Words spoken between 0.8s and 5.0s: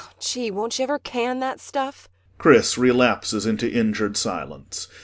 ever can that stuff? [CHRIS relapses into injured silence.